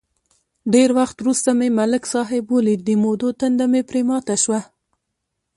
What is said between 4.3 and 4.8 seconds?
شوه.